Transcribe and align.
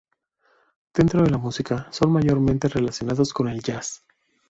Dentro 0.95 1.21
de 1.21 1.29
la 1.29 1.37
música, 1.37 1.87
son 1.91 2.11
mayormente 2.11 2.67
relacionados 2.67 3.31
con 3.31 3.49
el 3.49 3.61
jazz. 3.61 4.03